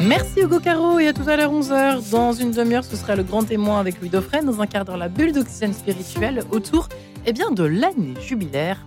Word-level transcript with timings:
Merci 0.00 0.40
Hugo 0.40 0.58
Caro 0.58 0.98
et 1.00 1.08
à 1.08 1.12
tout 1.12 1.28
à 1.28 1.36
l'heure 1.36 1.52
11h. 1.52 2.10
Dans 2.10 2.32
une 2.32 2.50
demi-heure, 2.50 2.82
ce 2.82 2.96
sera 2.96 3.14
le 3.14 3.22
grand 3.22 3.44
témoin 3.44 3.78
avec 3.78 4.00
Louis 4.00 4.08
Dauphren. 4.08 4.46
Dans 4.46 4.62
un 4.62 4.66
quart 4.66 4.86
d'heure, 4.86 4.96
la 4.96 5.10
bulle 5.10 5.32
d'oxygène 5.32 5.74
spirituelle 5.74 6.44
autour 6.50 6.88
eh 7.26 7.34
bien, 7.34 7.50
de 7.50 7.64
l'année 7.64 8.14
jubilaire 8.22 8.86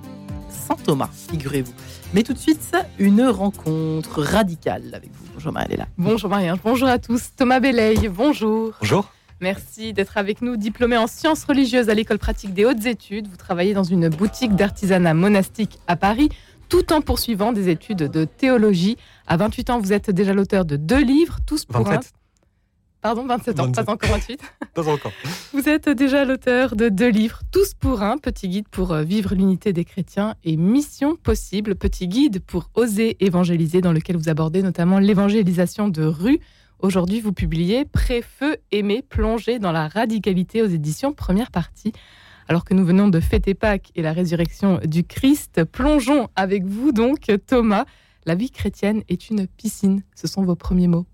Saint 0.50 0.78
Thomas, 0.84 1.12
figurez-vous. 1.30 1.74
Mais 2.16 2.24
tout 2.24 2.34
de 2.34 2.40
suite, 2.40 2.76
une 2.98 3.22
rencontre 3.28 4.24
radicale 4.24 4.96
avec 4.96 5.12
vous. 5.14 5.26
Bonjour 5.36 5.54
Marie-Léla. 5.54 5.86
Bonjour 6.00 6.32
Marie, 6.32 6.48
bonjour 6.64 6.88
à 6.88 6.98
tous. 6.98 7.36
Thomas 7.38 7.60
Belley, 7.60 8.10
bonjour. 8.10 8.74
Bonjour. 8.82 9.12
Merci 9.42 9.92
d'être 9.92 10.18
avec 10.18 10.44
nous, 10.44 10.56
diplômé 10.56 10.98
en 10.98 11.08
sciences 11.08 11.46
religieuses 11.46 11.90
à 11.90 11.96
l'école 11.96 12.20
pratique 12.20 12.54
des 12.54 12.64
hautes 12.64 12.86
études. 12.86 13.28
Vous 13.28 13.38
travaillez 13.38 13.74
dans 13.74 13.84
une 13.84 14.08
boutique 14.08 14.56
d'artisanat 14.56 15.16
monastique 15.16 15.80
à 15.88 15.96
Paris 15.96 16.30
tout 16.72 16.94
en 16.94 17.02
poursuivant 17.02 17.52
des 17.52 17.70
études 17.70 17.98
de 18.10 18.24
théologie. 18.24 18.98
À 19.28 19.36
28 19.36 19.70
ans, 19.72 19.80
vous 19.80 19.92
êtes 19.92 20.10
déjà 20.10 20.34
l'auteur 20.34 20.64
de 20.64 20.78
deux 20.78 21.04
livres, 21.04 21.40
tous 21.46 21.66
pour 21.66 21.84
27. 21.84 21.98
un. 21.98 22.18
Pardon, 23.02 23.26
27 23.26 23.60
ans, 23.60 23.66
27. 23.66 23.86
pas 23.86 23.92
encore 23.92 24.10
28. 24.10 24.42
Pas 24.74 24.88
encore. 24.88 25.12
Vous 25.52 25.68
êtes 25.68 25.90
déjà 25.90 26.24
l'auteur 26.24 26.78
de 26.78 26.88
deux 26.88 27.10
livres, 27.10 27.42
Tous 27.52 27.74
pour 27.74 28.04
un, 28.04 28.18
petit 28.18 28.48
guide 28.48 28.70
pour 28.70 28.94
euh, 28.94 29.04
vivre 29.04 29.36
l'unité 29.36 29.74
des 29.74 29.84
chrétiens 29.84 30.36
et 30.46 30.56
Mission 30.56 31.18
possible, 31.18 31.76
petit 31.76 32.08
guide 32.08 32.40
pour 32.40 32.70
oser 32.76 33.18
évangéliser, 33.20 33.82
dans 33.82 33.92
lequel 33.92 34.16
vous 34.16 34.30
abordez 34.30 34.64
notamment 34.64 35.00
l'évangélisation 35.00 35.90
de 35.90 36.06
rue. 36.06 36.40
Aujourd'hui, 36.80 37.20
vous 37.20 37.34
publiez 37.34 37.84
Pré-feu, 37.84 38.58
aimer, 38.72 39.02
plonger 39.02 39.60
dans 39.60 39.74
la 39.74 39.90
radicalité 39.90 40.62
aux 40.62 40.68
éditions 40.68 41.12
première 41.12 41.52
partie. 41.52 41.92
Alors 42.52 42.66
que 42.66 42.74
nous 42.74 42.84
venons 42.84 43.08
de 43.08 43.22
fêter 43.22 43.54
Pâques 43.54 43.94
et 43.96 44.02
la 44.02 44.12
résurrection 44.12 44.82
du 44.84 45.06
Christ, 45.06 45.64
plongeons 45.64 46.28
avec 46.36 46.66
vous 46.66 46.92
donc, 46.92 47.32
Thomas. 47.48 47.86
La 48.26 48.36
vie 48.36 48.52
chrétienne 48.52 49.04
est 49.08 49.30
une 49.30 49.48
piscine. 49.48 50.04
Ce 50.16 50.28
sont 50.28 50.44
vos 50.44 50.58
premiers 50.58 50.90
mots. 50.90 51.06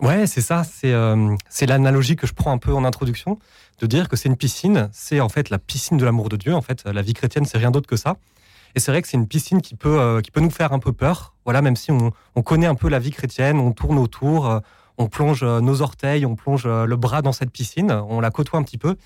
Ouais, 0.00 0.26
c'est 0.26 0.40
ça. 0.40 0.64
C'est 0.64 0.94
euh, 0.94 1.36
c'est 1.50 1.66
l'analogie 1.66 2.16
que 2.16 2.26
je 2.26 2.32
prends 2.32 2.52
un 2.52 2.56
peu 2.56 2.72
en 2.72 2.86
introduction, 2.86 3.38
de 3.80 3.86
dire 3.86 4.08
que 4.08 4.16
c'est 4.16 4.30
une 4.30 4.38
piscine. 4.38 4.88
C'est 4.92 5.20
en 5.20 5.28
fait 5.28 5.50
la 5.50 5.58
piscine 5.58 5.98
de 5.98 6.06
l'amour 6.06 6.30
de 6.30 6.38
Dieu. 6.38 6.54
En 6.54 6.62
fait, 6.62 6.86
la 6.86 7.02
vie 7.02 7.12
chrétienne, 7.12 7.44
c'est 7.44 7.58
rien 7.58 7.70
d'autre 7.70 7.86
que 7.86 7.96
ça. 7.96 8.16
Et 8.74 8.80
c'est 8.80 8.90
vrai 8.90 9.02
que 9.02 9.08
c'est 9.08 9.18
une 9.18 9.28
piscine 9.28 9.60
qui 9.60 9.74
peut, 9.74 10.00
euh, 10.00 10.22
qui 10.22 10.30
peut 10.30 10.40
nous 10.40 10.48
faire 10.48 10.72
un 10.72 10.78
peu 10.78 10.94
peur. 10.94 11.34
Voilà, 11.44 11.60
même 11.60 11.76
si 11.76 11.92
on, 11.92 12.12
on 12.34 12.40
connaît 12.40 12.64
un 12.64 12.76
peu 12.76 12.88
la 12.88 12.98
vie 12.98 13.10
chrétienne, 13.10 13.58
on 13.58 13.72
tourne 13.72 13.98
autour, 13.98 14.48
euh, 14.48 14.60
on 14.96 15.08
plonge 15.08 15.44
nos 15.44 15.82
orteils, 15.82 16.24
on 16.24 16.34
plonge 16.34 16.66
le 16.66 16.96
bras 16.96 17.20
dans 17.20 17.32
cette 17.32 17.50
piscine, 17.50 17.92
on 18.08 18.20
la 18.20 18.30
côtoie 18.30 18.58
un 18.58 18.62
petit 18.62 18.78
peu. 18.78 18.96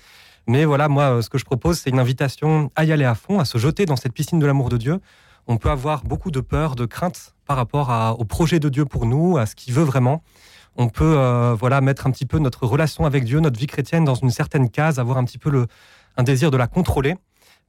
Mais 0.47 0.65
voilà, 0.65 0.87
moi, 0.87 1.03
euh, 1.03 1.21
ce 1.21 1.29
que 1.29 1.37
je 1.37 1.45
propose, 1.45 1.79
c'est 1.79 1.89
une 1.89 1.99
invitation 1.99 2.69
à 2.75 2.85
y 2.85 2.91
aller 2.91 3.05
à 3.05 3.15
fond, 3.15 3.39
à 3.39 3.45
se 3.45 3.57
jeter 3.57 3.85
dans 3.85 3.95
cette 3.95 4.13
piscine 4.13 4.39
de 4.39 4.45
l'amour 4.45 4.69
de 4.69 4.77
Dieu. 4.77 4.99
On 5.47 5.57
peut 5.57 5.69
avoir 5.69 6.03
beaucoup 6.03 6.31
de 6.31 6.39
peur, 6.39 6.75
de 6.75 6.85
crainte 6.85 7.33
par 7.45 7.57
rapport 7.57 8.15
au 8.19 8.25
projet 8.25 8.59
de 8.59 8.69
Dieu 8.69 8.85
pour 8.85 9.05
nous, 9.05 9.37
à 9.37 9.45
ce 9.45 9.55
qu'il 9.55 9.73
veut 9.73 9.83
vraiment. 9.83 10.23
On 10.77 10.87
peut 10.87 11.15
euh, 11.17 11.53
voilà 11.53 11.81
mettre 11.81 12.07
un 12.07 12.11
petit 12.11 12.25
peu 12.25 12.39
notre 12.39 12.65
relation 12.65 13.05
avec 13.05 13.25
Dieu, 13.25 13.39
notre 13.39 13.59
vie 13.59 13.67
chrétienne 13.67 14.05
dans 14.05 14.15
une 14.15 14.29
certaine 14.29 14.69
case, 14.69 14.99
avoir 14.99 15.17
un 15.17 15.25
petit 15.25 15.37
peu 15.37 15.49
le, 15.49 15.67
un 16.17 16.23
désir 16.23 16.51
de 16.51 16.57
la 16.57 16.67
contrôler. 16.67 17.15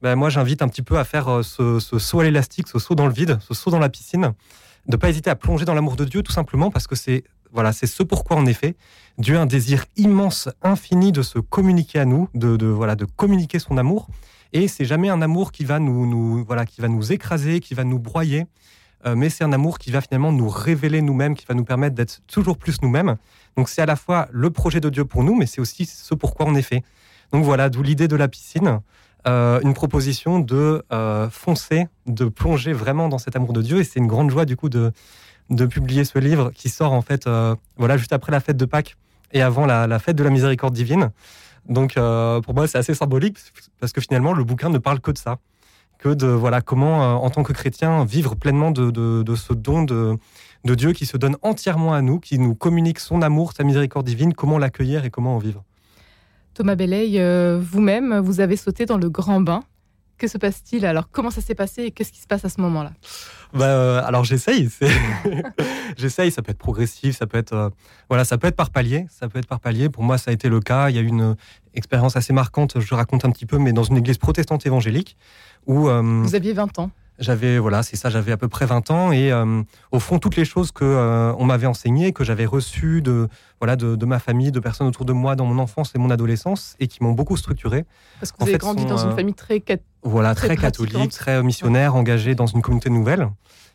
Ben, 0.01 0.15
moi, 0.15 0.29
j'invite 0.29 0.61
un 0.61 0.67
petit 0.67 0.81
peu 0.81 0.97
à 0.97 1.03
faire 1.03 1.29
euh, 1.29 1.43
ce, 1.43 1.79
ce 1.79 1.99
saut 1.99 2.19
à 2.19 2.23
l'élastique, 2.23 2.67
ce 2.67 2.79
saut 2.79 2.95
dans 2.95 3.07
le 3.07 3.13
vide, 3.13 3.39
ce 3.41 3.53
saut 3.53 3.71
dans 3.71 3.79
la 3.79 3.89
piscine, 3.89 4.33
de 4.87 4.97
pas 4.97 5.09
hésiter 5.09 5.29
à 5.29 5.35
plonger 5.35 5.65
dans 5.65 5.73
l'amour 5.73 5.95
de 5.95 6.05
Dieu, 6.05 6.23
tout 6.23 6.31
simplement 6.31 6.71
parce 6.71 6.87
que 6.87 6.95
c'est 6.95 7.23
voilà, 7.53 7.71
c'est 7.71 7.87
ce 7.87 8.03
pourquoi 8.03 8.35
en 8.35 8.45
effet 8.45 8.75
Dieu 9.19 9.37
a 9.37 9.41
un 9.41 9.45
désir 9.45 9.85
immense, 9.95 10.49
infini 10.63 11.11
de 11.11 11.21
se 11.21 11.37
communiquer 11.37 11.99
à 11.99 12.05
nous, 12.05 12.27
de, 12.33 12.65
voilà, 12.65 12.95
de 12.95 13.05
communiquer 13.05 13.59
son 13.59 13.77
amour. 13.77 14.07
Et 14.53 14.67
c'est 14.67 14.85
jamais 14.85 15.09
un 15.09 15.21
amour 15.21 15.51
qui 15.51 15.65
va 15.65 15.79
nous, 15.79 16.07
nous 16.07 16.43
voilà, 16.45 16.65
qui 16.65 16.81
va 16.81 16.87
nous 16.87 17.11
écraser, 17.11 17.59
qui 17.59 17.75
va 17.75 17.83
nous 17.83 17.99
broyer. 17.99 18.45
Euh, 19.05 19.15
mais 19.15 19.29
c'est 19.29 19.43
un 19.43 19.53
amour 19.53 19.77
qui 19.77 19.91
va 19.91 20.01
finalement 20.01 20.31
nous 20.31 20.49
révéler 20.49 21.01
nous-mêmes, 21.01 21.35
qui 21.35 21.45
va 21.45 21.53
nous 21.53 21.65
permettre 21.65 21.95
d'être 21.95 22.21
toujours 22.27 22.57
plus 22.57 22.81
nous-mêmes. 22.81 23.17
Donc 23.55 23.69
c'est 23.69 23.81
à 23.81 23.85
la 23.85 23.95
fois 23.95 24.27
le 24.31 24.49
projet 24.49 24.79
de 24.79 24.89
Dieu 24.89 25.05
pour 25.05 25.23
nous, 25.23 25.35
mais 25.35 25.45
c'est 25.45 25.61
aussi 25.61 25.85
ce 25.85 26.15
pourquoi 26.15 26.47
est 26.57 26.61
fait. 26.61 26.83
Donc 27.31 27.43
voilà, 27.43 27.69
d'où 27.69 27.83
l'idée 27.83 28.07
de 28.07 28.15
la 28.15 28.27
piscine, 28.27 28.79
euh, 29.27 29.59
une 29.61 29.73
proposition 29.73 30.39
de 30.39 30.83
euh, 30.91 31.29
foncer, 31.29 31.87
de 32.05 32.25
plonger 32.25 32.73
vraiment 32.73 33.09
dans 33.09 33.17
cet 33.17 33.35
amour 33.35 33.53
de 33.53 33.61
Dieu. 33.61 33.79
Et 33.79 33.83
c'est 33.83 33.99
une 33.99 34.07
grande 34.07 34.29
joie 34.29 34.45
du 34.45 34.55
coup 34.55 34.69
de, 34.69 34.91
de 35.49 35.65
publier 35.65 36.05
ce 36.05 36.19
livre 36.19 36.51
qui 36.51 36.69
sort 36.69 36.93
en 36.93 37.01
fait, 37.01 37.27
euh, 37.27 37.55
voilà, 37.77 37.97
juste 37.97 38.13
après 38.13 38.31
la 38.31 38.39
fête 38.39 38.57
de 38.57 38.65
Pâques 38.65 38.95
et 39.31 39.41
avant 39.41 39.65
la, 39.65 39.87
la 39.87 39.99
fête 39.99 40.15
de 40.15 40.23
la 40.23 40.29
miséricorde 40.29 40.73
divine. 40.73 41.11
Donc 41.69 41.95
euh, 41.97 42.41
pour 42.41 42.53
moi 42.53 42.67
c'est 42.67 42.77
assez 42.77 42.93
symbolique 42.93 43.37
parce 43.79 43.93
que 43.93 44.01
finalement 44.01 44.33
le 44.33 44.43
bouquin 44.43 44.69
ne 44.69 44.77
parle 44.77 44.99
que 44.99 45.11
de 45.11 45.17
ça 45.17 45.37
que 45.99 46.09
de 46.09 46.27
voilà 46.27 46.59
comment, 46.61 47.03
euh, 47.03 47.13
en 47.15 47.29
tant 47.29 47.43
que 47.43 47.53
chrétien, 47.53 48.03
vivre 48.03 48.35
pleinement 48.35 48.71
de, 48.71 48.91
de- 48.91 49.35
ce 49.35 49.53
don 49.53 49.83
de, 49.83 50.17
de 50.65 50.75
Dieu 50.75 50.91
qui 50.91 51.05
se 51.05 51.15
donne 51.15 51.37
entièrement 51.43 51.93
à 51.93 52.01
nous, 52.01 52.19
qui 52.19 52.37
nous 52.39 52.55
communique 52.55 52.99
son 52.99 53.21
amour, 53.21 53.53
sa 53.55 53.63
miséricorde 53.63 54.05
divine, 54.05 54.33
comment 54.33 54.57
l'accueillir 54.57 55.05
et 55.05 55.09
comment 55.09 55.35
en 55.35 55.39
vivre. 55.39 55.63
Thomas 56.55 56.75
Belley, 56.75 57.11
euh, 57.21 57.57
vous-même, 57.61 58.19
vous 58.19 58.41
avez 58.41 58.57
sauté 58.57 58.85
dans 58.85 58.97
le 58.97 59.09
grand 59.09 59.39
bain. 59.39 59.63
Que 60.23 60.29
se 60.29 60.37
passe-t-il 60.37 60.85
Alors, 60.85 61.09
comment 61.11 61.31
ça 61.31 61.41
s'est 61.41 61.53
passé 61.53 61.83
et 61.83 61.91
qu'est-ce 61.91 62.13
qui 62.13 62.21
se 62.21 62.27
passe 62.27 62.45
à 62.45 62.49
ce 62.49 62.61
moment-là 62.61 62.93
Bah, 63.53 63.65
euh, 63.65 64.01
alors 64.05 64.23
j'essaye, 64.23 64.69
j'essaye. 65.97 66.31
Ça 66.31 66.41
peut 66.41 66.51
être 66.51 66.57
progressif, 66.57 67.17
ça 67.17 67.27
peut 67.27 67.37
être 67.37 67.51
euh, 67.51 67.69
voilà, 68.07 68.23
ça 68.23 68.37
peut 68.37 68.47
être 68.47 68.55
par 68.55 68.69
palier, 68.69 69.05
ça 69.09 69.27
peut 69.27 69.37
être 69.37 69.47
par 69.47 69.59
palier. 69.59 69.89
Pour 69.89 70.01
moi, 70.01 70.17
ça 70.17 70.31
a 70.31 70.33
été 70.33 70.47
le 70.47 70.61
cas. 70.61 70.89
Il 70.89 70.95
y 70.95 70.97
a 70.97 71.01
eu 71.01 71.07
une 71.07 71.35
expérience 71.73 72.15
assez 72.15 72.31
marquante. 72.31 72.79
Je 72.79 72.95
raconte 72.95 73.25
un 73.25 73.31
petit 73.31 73.45
peu, 73.45 73.57
mais 73.57 73.73
dans 73.73 73.83
une 73.83 73.97
église 73.97 74.17
protestante 74.17 74.65
évangélique 74.65 75.17
où 75.65 75.89
euh, 75.89 76.01
Vous 76.01 76.35
aviez 76.35 76.53
20 76.53 76.79
ans. 76.79 76.89
J'avais 77.19 77.59
voilà, 77.59 77.83
c'est 77.83 77.95
ça, 77.95 78.09
j'avais 78.09 78.31
à 78.31 78.37
peu 78.37 78.47
près 78.47 78.65
20 78.65 78.89
ans 78.89 79.11
et 79.11 79.31
euh, 79.31 79.61
au 79.91 79.99
fond 79.99 80.17
toutes 80.17 80.35
les 80.35 80.45
choses 80.45 80.71
que 80.71 80.83
euh, 80.83 81.31
on 81.37 81.45
m'avait 81.45 81.67
enseignées, 81.67 82.11
que 82.11 82.23
j'avais 82.23 82.45
reçues 82.45 83.03
de 83.03 83.27
voilà 83.59 83.75
de, 83.75 83.95
de 83.95 84.05
ma 84.05 84.17
famille, 84.17 84.51
de 84.51 84.59
personnes 84.59 84.87
autour 84.87 85.05
de 85.05 85.13
moi 85.13 85.35
dans 85.35 85.45
mon 85.45 85.61
enfance 85.61 85.91
et 85.93 85.99
mon 85.99 86.09
adolescence 86.09 86.75
et 86.79 86.87
qui 86.87 87.03
m'ont 87.03 87.11
beaucoup 87.11 87.37
structuré. 87.37 87.85
Parce 88.19 88.31
que 88.31 88.37
En 88.37 88.45
vous 88.45 88.49
avez 88.49 88.53
fait, 88.53 88.57
grandi 88.57 88.81
sont, 88.81 88.89
dans 88.89 88.97
une 88.97 89.11
euh, 89.11 89.15
famille 89.15 89.35
très 89.35 89.63
Voilà, 90.01 90.33
Très 90.33 90.57
catholique, 90.57 91.11
très 91.11 91.43
missionnaire, 91.43 91.95
engagé 91.95 92.33
dans 92.33 92.47
une 92.47 92.63
communauté 92.63 92.89
nouvelle. 92.89 93.29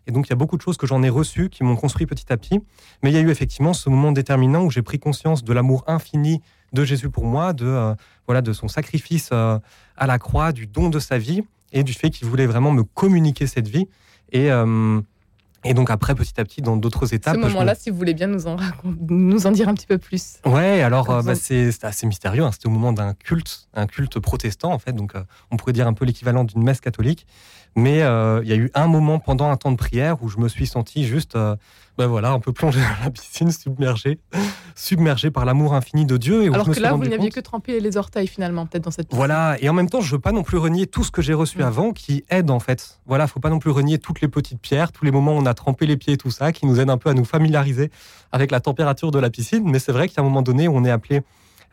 Et 0.09 0.11
donc 0.11 0.27
il 0.27 0.31
y 0.31 0.33
a 0.33 0.37
beaucoup 0.37 0.57
de 0.57 0.63
choses 0.63 0.77
que 0.77 0.89
j'en 0.89 1.03
ai 1.05 1.09
reçues 1.09 1.49
qui 1.49 1.63
m'ont 1.63 1.77
construit 1.77 2.07
petit 2.07 2.33
à 2.33 2.37
petit. 2.37 2.61
Mais 3.05 3.11
il 3.11 3.15
y 3.15 3.19
a 3.19 3.21
eu 3.21 3.31
effectivement 3.31 3.73
ce 3.73 3.89
moment 3.89 4.11
déterminant 4.11 4.65
où 4.65 4.71
j'ai 4.71 4.83
pris 4.83 4.99
conscience 4.99 5.45
de 5.45 5.53
l'amour 5.53 5.85
infini 5.87 6.43
de 6.73 6.85
Jésus 6.85 7.09
pour 7.09 7.25
moi, 7.25 7.53
de 7.53 7.67
euh, 7.67 7.95
voilà 8.27 8.43
de 8.43 8.53
son 8.53 8.67
sacrifice 8.67 9.31
à 9.31 9.61
la 10.07 10.19
croix, 10.19 10.51
du 10.51 10.67
don 10.67 10.89
de 10.89 10.99
sa 10.99 11.19
vie 11.19 11.45
et 11.73 11.83
du 11.83 11.93
fait 11.93 12.11
qu'il 12.11 12.27
voulait 12.29 12.47
vraiment 12.47 12.71
me 12.73 12.83
communiquer 12.85 13.47
cette 13.47 13.69
vie. 13.69 13.87
Et, 14.33 14.51
euh, 14.51 15.01
et 15.65 15.75
donc 15.75 15.91
après, 15.91 16.15
petit 16.15 16.41
à 16.41 16.45
petit, 16.45 16.63
dans 16.63 16.77
d'autres 16.77 17.13
étapes. 17.15 17.35
Ce 17.35 17.41
me- 17.41 17.47
moment-là, 17.49 17.75
si 17.75 17.91
vous 17.91 17.97
voulez 17.97 18.15
bien 18.15 18.27
nous 18.29 18.47
en, 18.47 18.57
nous 19.09 19.47
en 19.47 19.51
dire 19.51 19.69
un 19.69 19.75
petit 19.75 19.87
peu 19.87 19.99
plus. 19.99 20.35
Ouais, 20.47 20.83
alors 20.83 21.11
euh, 21.11 21.23
bah, 21.23 21.35
c'est 21.35 21.73
assez 21.83 22.07
mystérieux. 22.07 22.45
hein. 22.45 22.53
C'était 22.53 22.67
au 22.69 22.71
moment 22.71 22.93
d'un 22.93 23.15
culte, 23.15 23.69
un 23.75 23.87
culte 23.87 24.19
protestant 24.21 24.73
en 24.73 24.79
fait. 24.79 24.93
Donc 24.93 25.15
euh, 25.15 25.23
on 25.51 25.57
pourrait 25.57 25.73
dire 25.73 25.87
un 25.89 25.95
peu 25.95 26.05
l'équivalent 26.05 26.45
d'une 26.45 26.63
messe 26.63 26.81
catholique. 26.81 27.27
Mais 27.77 27.99
il 27.99 28.49
y 28.49 28.53
a 28.53 28.57
eu 28.57 28.71
un 28.75 28.87
moment 28.89 29.19
pendant 29.19 29.51
un 29.51 29.57
temps 29.57 29.71
de 29.71 29.77
prière 29.77 30.23
où 30.23 30.29
je 30.29 30.39
me 30.39 30.49
suis 30.49 30.67
senti 30.67 31.07
juste, 31.07 31.37
bah, 31.99 32.07
voilà, 32.07 32.31
un 32.31 32.39
peu 32.39 32.53
plongé 32.53 32.81
dans 32.81 33.05
la 33.05 33.11
piscine, 33.11 33.51
submergé, 33.51 34.21
submergé 34.77 35.33
par 35.33 35.45
l'amour 35.45 35.75
infini 35.75 36.07
de 36.07 36.17
Dieu. 36.17 36.45
Et 36.45 36.47
Alors 36.47 36.71
que 36.71 36.79
là, 36.79 36.93
vous 36.93 37.05
n'aviez 37.05 37.31
que 37.31 37.41
trempé 37.41 37.81
les 37.81 37.97
orteils 37.97 38.29
finalement, 38.29 38.67
peut-être 38.67 38.85
dans 38.85 38.93
cette 38.93 39.09
piscine. 39.09 39.19
voilà, 39.19 39.57
et 39.61 39.69
en 39.69 39.73
même 39.73 39.91
temps, 39.91 40.01
je 40.01 40.13
veux 40.13 40.21
pas 40.21 40.31
non 40.31 40.45
plus 40.45 40.59
renier 40.59 40.87
tout 40.87 41.03
ce 41.03 41.11
que 41.11 41.21
j'ai 41.23 41.35
reçu 41.35 41.59
Mm. 41.59 41.63
avant 41.63 41.93
qui 41.93 42.25
aide 42.31 42.51
en 42.51 42.61
fait. 42.61 43.01
Voilà, 43.07 43.27
faut 43.27 43.41
pas 43.41 43.51
non 43.51 43.59
plus 43.59 43.73
renier 43.73 43.99
toutes 43.99 44.21
les 44.21 44.29
petites 44.29 44.61
pierres, 44.61 44.93
tous 44.93 45.05
les 45.05 45.11
moments 45.11 45.33
où 45.33 45.41
on 45.41 45.47
a 45.47 45.55
trempé 45.55 45.87
les 45.87 45.97
pieds, 45.97 46.17
tout 46.17 46.31
ça, 46.31 46.53
qui 46.53 46.67
nous 46.67 46.79
aident 46.79 46.91
un 46.91 46.99
peu 46.99 47.11
à 47.11 47.15
nous 47.15 47.25
familiariser 47.25 47.91
avec 48.31 48.53
la 48.53 48.61
température 48.61 49.11
de 49.11 49.19
la 49.19 49.29
piscine. 49.29 49.69
Mais 49.69 49.81
c'est 49.81 49.93
vrai 49.93 50.07
a 50.17 50.21
un 50.21 50.25
moment 50.25 50.43
donné 50.43 50.69
on 50.69 50.85
est 50.85 50.91
appelé 50.91 51.23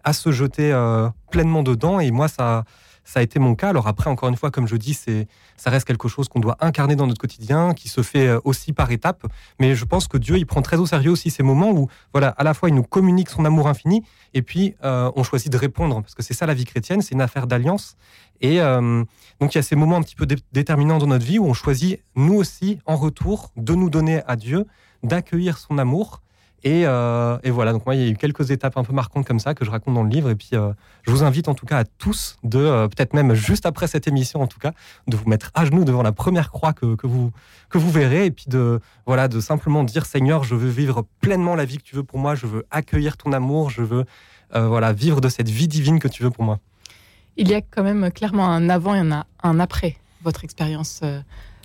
à 0.04 0.14
se 0.14 0.32
jeter 0.32 0.72
euh, 0.72 1.08
pleinement 1.30 1.62
dedans, 1.62 2.00
et 2.00 2.10
moi, 2.10 2.28
ça, 2.28 2.64
ça 3.06 3.22
a 3.22 3.24
été 3.24 3.40
mon 3.40 3.56
cas. 3.56 3.70
Alors 3.70 3.88
après, 3.88 4.10
encore 4.10 4.28
une 4.28 4.36
fois, 4.36 4.52
comme 4.52 4.68
je 4.68 4.76
dis, 4.76 4.94
c'est, 4.94 5.28
ça 5.56 5.70
reste 5.70 5.88
quelque 5.88 6.10
chose 6.10 6.28
qu'on 6.28 6.42
doit 6.42 6.58
incarner 6.60 6.98
dans 6.98 7.08
notre 7.08 7.22
quotidien, 7.22 7.74
qui 7.74 7.88
se 7.88 8.02
fait 8.02 8.28
euh, 8.28 8.40
aussi 8.44 8.74
par 8.74 8.92
étapes. 8.92 9.26
Mais 9.60 9.76
je 9.76 9.86
pense 9.86 10.10
que 10.10 10.18
Dieu, 10.18 10.38
il 10.38 10.46
prend 10.46 10.62
très 10.62 10.78
au 10.78 10.86
sérieux 10.86 11.12
aussi 11.12 11.30
ces 11.32 11.44
moments 11.44 11.72
où, 11.72 11.88
voilà, 12.12 12.30
à 12.30 12.44
la 12.44 12.54
fois, 12.54 12.68
il 12.68 12.76
nous 12.76 12.84
communique 12.84 13.30
son 13.30 13.46
amour 13.46 13.68
infini, 13.68 14.04
et 14.34 14.42
puis 14.42 14.76
euh, 14.84 15.12
on 15.16 15.24
choisit 15.24 15.52
de 15.52 15.58
répondre, 15.58 16.02
parce 16.02 16.16
que 16.16 16.24
c'est 16.24 16.34
ça 16.34 16.46
la 16.46 16.54
vie 16.54 16.66
chrétienne, 16.66 17.02
c'est 17.02 17.14
une 17.14 17.22
affaire 17.22 17.48
d'alliance. 17.48 17.96
Et 18.42 18.60
euh, 18.60 19.04
donc 19.40 19.54
il 19.54 19.58
y 19.58 19.60
a 19.60 19.64
ces 19.64 19.78
moments 19.78 19.96
un 19.96 20.02
petit 20.02 20.16
peu 20.16 20.26
dé- 20.26 20.36
déterminants 20.52 20.98
dans 20.98 21.08
notre 21.08 21.26
vie 21.26 21.40
où 21.40 21.46
on 21.46 21.54
choisit, 21.54 22.02
nous 22.16 22.34
aussi, 22.34 22.80
en 22.86 22.98
retour, 22.98 23.52
de 23.56 23.74
nous 23.76 23.90
donner 23.90 24.24
à 24.28 24.36
Dieu, 24.36 24.66
d'accueillir 25.04 25.58
son 25.58 25.78
amour. 25.78 26.22
Et, 26.66 26.88
euh, 26.88 27.38
et 27.44 27.52
voilà, 27.52 27.74
donc 27.74 27.86
moi, 27.86 27.94
il 27.94 28.02
y 28.02 28.08
a 28.08 28.10
eu 28.10 28.18
quelques 28.18 28.50
étapes 28.50 28.76
un 28.76 28.84
peu 28.84 28.92
marquantes 28.92 29.24
comme 29.28 29.38
ça 29.38 29.54
que 29.54 29.64
je 29.64 29.70
raconte 29.70 29.94
dans 29.94 30.02
le 30.02 30.10
livre. 30.10 30.32
Et 30.32 30.36
puis, 30.36 30.50
euh, 30.54 30.74
je 31.04 31.12
vous 31.12 31.24
invite 31.24 31.48
en 31.48 31.54
tout 31.54 31.68
cas 31.68 31.78
à 31.78 31.84
tous 31.86 32.38
de, 32.44 32.58
euh, 32.58 32.88
peut-être 32.88 33.14
même 33.14 33.36
juste 33.36 33.68
après 33.68 33.86
cette 33.86 34.08
émission 34.08 34.42
en 34.42 34.48
tout 34.48 34.58
cas, 34.58 34.72
de 35.08 35.16
vous 35.16 35.30
mettre 35.30 35.52
à 35.54 35.64
genoux 35.64 35.86
devant 35.86 36.02
la 36.02 36.12
première 36.12 36.50
croix 36.50 36.74
que, 36.74 36.98
vous, 37.04 37.32
que 37.70 37.78
vous 37.78 37.92
verrez. 37.92 38.26
Et 38.26 38.32
puis 38.32 38.46
de, 38.48 38.80
voilà, 39.06 39.28
de 39.28 39.40
simplement 39.40 39.84
dire 39.84 40.08
Seigneur, 40.08 40.44
je 40.44 40.56
veux 40.56 40.70
vivre 40.70 41.06
pleinement 41.22 41.54
la 41.54 41.66
vie 41.66 41.78
que 41.78 41.84
tu 41.84 41.96
veux 41.96 42.04
pour 42.04 42.18
moi. 42.18 42.34
Je 42.34 42.48
veux 42.48 42.66
accueillir 42.72 43.16
ton 43.16 43.32
amour. 43.32 43.70
Je 43.70 43.84
veux 43.84 44.06
voilà, 44.52 44.94
vivre 44.94 45.20
de 45.20 45.28
cette 45.28 45.50
vie 45.50 45.68
divine 45.68 46.00
que 46.00 46.08
tu 46.08 46.24
veux 46.24 46.32
pour 46.32 46.46
moi. 46.46 46.60
Il 47.36 47.50
y 47.50 47.54
a 47.54 47.62
quand 47.62 47.84
même 47.84 48.10
clairement 48.10 48.48
un 48.48 48.70
avant 48.70 48.96
et 48.96 49.12
un, 49.44 49.60
après 49.60 49.98
votre 50.24 50.46
expérience, 50.46 51.02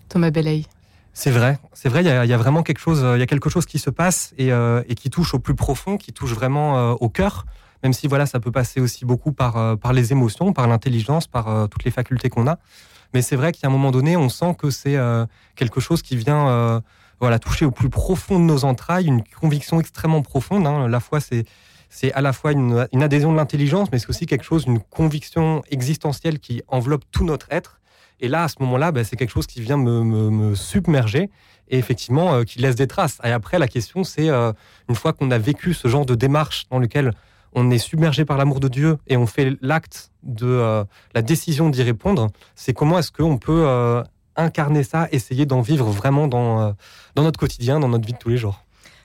Thomas 0.09 0.31
Belley. 0.31 0.65
C'est 1.13 1.31
vrai, 1.31 1.59
c'est 1.73 1.89
vrai, 1.89 2.03
il 2.03 2.07
y, 2.07 2.33
a 2.33 2.37
vraiment 2.37 2.63
quelque 2.63 2.79
chose, 2.79 3.05
il 3.15 3.19
y 3.19 3.23
a 3.23 3.27
quelque 3.27 3.51
chose 3.51 3.67
qui 3.67 3.79
se 3.79 3.91
passe 3.91 4.33
et, 4.39 4.51
et 4.51 4.95
qui 4.95 5.11
touche 5.11 5.35
au 5.35 5.39
plus 5.39 5.55
profond, 5.55 5.97
qui 5.97 6.13
touche 6.13 6.33
vraiment 6.33 6.93
au 6.93 7.09
cœur, 7.09 7.47
même 7.83 7.93
si 7.93 8.07
voilà, 8.07 8.27
ça 8.27 8.39
peut 8.41 8.53
passer 8.53 8.81
aussi 8.81 9.05
beaucoup 9.05 9.33
par, 9.33 9.77
par 9.79 9.93
les 9.93 10.13
émotions, 10.13 10.53
par 10.53 10.69
l'intelligence, 10.69 11.27
par 11.27 11.69
toutes 11.69 11.85
les 11.85 11.91
facultés 11.91 12.31
qu'on 12.31 12.47
a. 12.47 12.59
Mais 13.13 13.23
c'est 13.23 13.37
vrai 13.37 13.53
qu'à 13.53 13.67
un 13.67 13.71
moment 13.71 13.91
donné, 13.91 14.17
on 14.17 14.29
sent 14.29 14.55
que 14.57 14.71
c'est 14.71 14.97
quelque 15.57 15.81
chose 15.81 16.01
qui 16.01 16.17
vient 16.17 16.81
voilà, 17.21 17.39
toucher 17.39 17.67
au 17.67 17.71
plus 17.71 17.91
profond 17.91 18.39
de 18.39 18.45
nos 18.45 18.65
entrailles, 18.65 19.07
une 19.07 19.23
conviction 19.23 19.79
extrêmement 19.81 20.23
profonde. 20.23 20.67
Hein. 20.67 20.89
La 20.89 21.01
foi, 21.01 21.21
c'est 21.21 21.45
c'est 21.93 22.13
à 22.13 22.21
la 22.21 22.33
fois 22.33 22.53
une, 22.53 22.87
adhésion 23.03 23.33
de 23.33 23.37
l'intelligence, 23.37 23.89
mais 23.91 23.99
c'est 23.99 24.09
aussi 24.09 24.25
quelque 24.25 24.45
chose, 24.45 24.65
une 24.67 24.79
conviction 24.79 25.63
existentielle 25.71 26.39
qui 26.39 26.63
enveloppe 26.69 27.03
tout 27.11 27.25
notre 27.25 27.49
être. 27.51 27.80
Et 28.21 28.29
là, 28.29 28.45
à 28.45 28.49
ce 28.49 28.57
moment-là, 28.61 28.93
ben, 28.93 29.05
c'est 29.05 29.17
quelque 29.17 29.31
chose 29.33 29.47
qui 29.47 29.61
vient 29.61 29.77
me, 29.77 30.55
submerger 30.55 31.31
et 31.69 31.79
effectivement 31.79 32.35
euh, 32.35 32.45
qui 32.45 32.59
laisse 32.59 32.75
des 32.75 32.87
traces. 32.87 33.19
Et 33.25 33.31
après, 33.31 33.59
la 33.59 33.69
question, 33.69 34.05
c'est 34.05 34.29
euh, 34.29 34.53
une 34.89 34.95
fois 34.95 35.13
qu'on 35.13 35.31
a 35.31 35.39
vécu 35.39 35.73
ce 35.73 35.89
genre 35.89 36.05
de 36.05 36.15
démarche 36.15 36.67
dans 36.71 36.79
lequel 36.79 37.13
on 37.53 37.71
est 37.71 37.79
submergé 37.79 38.25
par 38.25 38.37
l'amour 38.37 38.61
de 38.61 38.69
Dieu 38.69 38.99
et 39.09 39.17
on 39.17 39.27
fait 39.27 39.57
l'acte 39.61 40.11
de 40.23 40.47
euh, 40.47 40.85
la 41.15 41.23
décision 41.23 41.71
d'y 41.71 41.83
répondre, 41.83 42.31
c'est 42.55 42.73
comment 42.73 42.99
est-ce 42.99 43.11
qu'on 43.11 43.39
peut 43.39 44.03
incarner 44.37 44.85
ça, 44.85 45.09
essayer 45.11 45.47
d'en 45.47 45.61
vivre 45.61 45.87
vraiment 45.91 46.29
dans, 46.29 46.75
dans 47.15 47.23
notre 47.23 47.39
quotidien, 47.39 47.81
dans 47.81 47.89
notre 47.89 48.07
vie 48.07 48.13
de 48.13 48.19
tous 48.19 48.29
les 48.29 48.37
jours? 48.37 48.65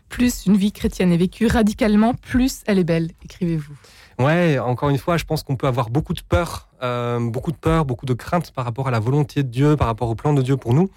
Plus 0.10 0.46
une 0.46 0.58
vie 0.58 0.72
chrétienne 0.72 1.12
est 1.12 1.18
vécue 1.18 1.48
radicalement, 1.48 2.14
plus 2.14 2.62
elle 2.68 2.80
est 2.80 2.84
belle, 2.84 3.12
écrivez-vous. 3.24 3.76
Ouais, 4.18 4.60
encore 4.60 4.90
une 4.90 4.98
fois, 4.98 5.18
je 5.18 5.26
pense 5.26 5.44
qu'on 5.44 5.58
peut 5.58 5.68
avoir 5.68 5.90
beaucoup 5.90 6.14
de 6.14 6.22
peur, 6.22 6.70
euh, 6.82 7.20
beaucoup 7.20 7.52
de 7.52 7.58
peur, 7.58 7.84
beaucoup 7.84 8.06
de 8.06 8.14
crainte 8.14 8.52
par 8.52 8.64
rapport 8.64 8.88
à 8.88 8.92
la 8.92 9.00
volonté 9.00 9.44
de 9.44 9.50
Dieu, 9.50 9.76
par 9.76 9.88
rapport 9.88 10.10
au 10.10 10.16
plan 10.16 10.34
de 10.34 10.42
Dieu 10.42 10.56
pour 10.56 10.74
nous. 10.74 10.90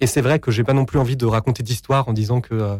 Et 0.00 0.08
c'est 0.08 0.20
vrai 0.20 0.40
que 0.40 0.50
j'ai 0.50 0.64
pas 0.64 0.72
non 0.72 0.84
plus 0.84 0.98
envie 0.98 1.16
de 1.16 1.26
raconter 1.26 1.62
d'histoire 1.62 2.08
en 2.08 2.12
disant 2.12 2.40
que 2.40 2.54
euh, 2.54 2.76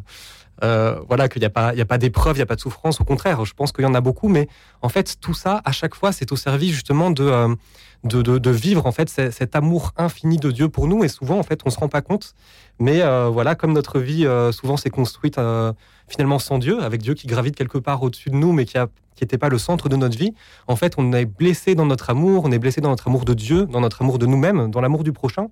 euh, 0.63 0.99
voilà 1.09 1.29
qu'il 1.29 1.41
n'y 1.41 1.47
a 1.47 1.51
pas, 1.51 1.69
a 1.69 1.99
d'épreuve, 1.99 2.37
il 2.37 2.39
n'y 2.39 2.43
a 2.43 2.47
pas 2.47 2.57
de 2.57 2.61
souffrance. 2.61 3.01
Au 3.01 3.05
contraire, 3.05 3.45
je 3.45 3.55
pense 3.55 3.73
qu'il 3.73 3.85
y 3.85 3.87
en 3.87 3.95
a 3.95 4.01
beaucoup, 4.01 4.29
mais 4.29 4.49
en 4.83 4.89
fait, 4.89 5.17
tout 5.21 5.35
ça, 5.35 5.61
à 5.65 5.73
chaque 5.73 5.95
fois, 5.95 6.13
c'est 6.13 6.31
au 6.33 6.37
service 6.37 6.73
justement 6.73 7.11
de, 7.11 7.57
de, 8.05 8.23
de, 8.23 8.51
vivre 8.51 8.87
en 8.87 8.93
fait 8.93 9.09
cet 9.09 9.57
amour 9.57 9.93
infini 9.97 10.37
de 10.37 10.51
Dieu 10.51 10.69
pour 10.69 10.87
nous. 10.87 11.05
Et 11.05 11.09
souvent, 11.09 11.39
en 11.39 11.43
fait, 11.43 11.61
on 11.65 11.71
se 11.71 11.79
rend 11.79 11.89
pas 11.89 12.03
compte. 12.03 12.35
Mais 12.79 13.03
euh, 13.03 13.29
voilà, 13.33 13.55
comme 13.55 13.73
notre 13.73 13.99
vie 13.99 14.27
euh, 14.27 14.53
souvent 14.53 14.77
s'est 14.77 14.91
construite 14.91 15.39
euh, 15.39 15.73
finalement 16.09 16.39
sans 16.39 16.59
Dieu, 16.59 16.83
avec 16.83 17.03
Dieu 17.03 17.15
qui 17.15 17.27
gravite 17.27 17.57
quelque 17.57 17.79
part 17.79 18.03
au-dessus 18.03 18.31
de 18.31 18.37
nous, 18.37 18.53
mais 18.53 18.65
qui 18.65 18.77
n'était 19.21 19.39
pas 19.39 19.49
le 19.49 19.59
centre 19.59 19.89
de 19.89 19.97
notre 19.97 20.19
vie. 20.19 20.35
En 20.67 20.77
fait, 20.77 20.95
on 20.99 21.13
est 21.13 21.25
blessé 21.25 21.75
dans 21.75 21.87
notre 21.87 22.11
amour, 22.11 22.45
on 22.45 22.53
est 22.53 22.59
blessé 22.59 22.81
dans 22.81 22.91
notre 22.91 23.09
amour 23.09 23.25
de 23.25 23.35
Dieu, 23.35 23.67
dans 23.67 23.81
notre 23.81 24.03
amour 24.03 24.19
de 24.19 24.27
nous-mêmes, 24.27 24.71
dans 24.71 24.81
l'amour 24.81 25.05
du 25.05 25.13
prochain. 25.13 25.49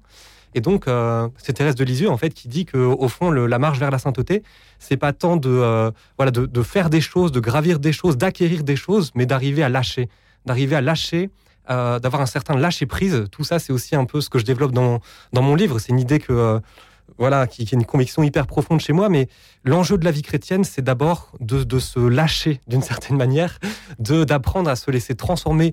Et 0.54 0.60
donc, 0.60 0.84
c'est 1.38 1.54
Thérèse 1.54 1.74
de 1.74 1.84
Lisieux 1.84 2.10
en 2.10 2.16
fait 2.16 2.30
qui 2.30 2.48
dit 2.48 2.64
que 2.64 2.78
au 2.78 3.08
fond, 3.08 3.30
la 3.30 3.58
marche 3.58 3.78
vers 3.78 3.90
la 3.90 3.98
sainteté, 3.98 4.42
c'est 4.78 4.96
pas 4.96 5.12
tant 5.12 5.36
de 5.36 5.92
voilà 6.18 6.30
de, 6.30 6.62
faire 6.62 6.90
des 6.90 7.00
choses, 7.00 7.32
de 7.32 7.40
gravir 7.40 7.78
des 7.78 7.92
choses, 7.92 8.16
d'acquérir 8.16 8.62
des 8.64 8.76
choses, 8.76 9.12
mais 9.14 9.26
d'arriver 9.26 9.62
à 9.62 9.68
lâcher, 9.68 10.08
d'arriver 10.46 10.76
à 10.76 10.80
lâcher 10.80 11.30
euh, 11.70 12.00
d'avoir 12.00 12.20
un 12.20 12.26
certain 12.26 12.56
lâcher 12.56 12.86
prise. 12.86 13.26
Tout 13.30 13.44
ça, 13.44 13.60
c'est 13.60 13.72
aussi 13.72 13.94
un 13.94 14.04
peu 14.04 14.20
ce 14.20 14.28
que 14.28 14.40
je 14.40 14.44
développe 14.44 14.72
dans, 14.72 14.98
dans 15.32 15.42
mon 15.42 15.54
livre. 15.54 15.78
C'est 15.78 15.92
une 15.92 16.00
idée 16.00 16.18
que 16.18 16.32
euh, 16.32 16.58
voilà, 17.18 17.46
qui, 17.46 17.64
qui, 17.64 17.76
est 17.76 17.78
une 17.78 17.84
conviction 17.84 18.24
hyper 18.24 18.48
profonde 18.48 18.80
chez 18.80 18.92
moi. 18.92 19.08
Mais 19.08 19.28
l'enjeu 19.62 19.96
de 19.96 20.04
la 20.04 20.10
vie 20.10 20.22
chrétienne, 20.22 20.64
c'est 20.64 20.82
d'abord 20.82 21.30
de, 21.38 21.62
de, 21.62 21.78
se 21.78 22.00
lâcher 22.00 22.60
d'une 22.66 22.82
certaine 22.92 23.16
manière, 23.16 23.60
de 24.00 24.24
d'apprendre 24.24 24.68
à 24.68 24.74
se 24.74 24.90
laisser 24.90 25.14
transformer 25.14 25.72